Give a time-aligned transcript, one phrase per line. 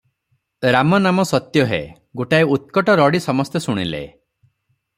[0.75, 1.81] ରାମ ନାମ ସତ୍ୟ ହେ!'
[2.21, 4.05] ଗୋଟାଏ ଉତ୍କଟ ରଡି ସମସ୍ତେ ଶୁଣିଲେ!